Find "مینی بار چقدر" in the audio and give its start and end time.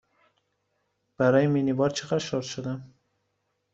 1.47-2.17